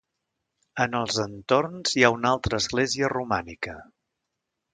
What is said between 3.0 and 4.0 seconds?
romànica: